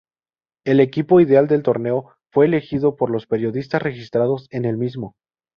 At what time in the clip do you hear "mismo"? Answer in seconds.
4.75-5.13